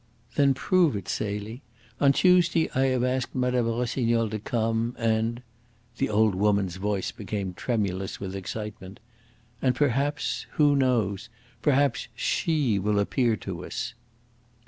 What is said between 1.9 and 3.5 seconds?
On Tuesday I have asked